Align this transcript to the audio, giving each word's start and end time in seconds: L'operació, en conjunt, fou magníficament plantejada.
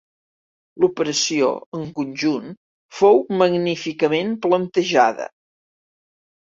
L'operació, 0.83 1.49
en 1.81 1.85
conjunt, 1.99 2.49
fou 3.01 3.23
magníficament 3.43 4.37
plantejada. 4.49 5.31